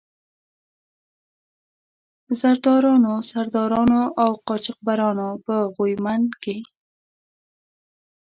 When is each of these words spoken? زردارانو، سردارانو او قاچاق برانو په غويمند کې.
زردارانو، 2.39 3.13
سردارانو 3.31 4.01
او 4.23 4.31
قاچاق 4.47 4.79
برانو 4.87 5.29
په 5.45 5.55
غويمند 5.75 6.29
کې. 6.43 6.55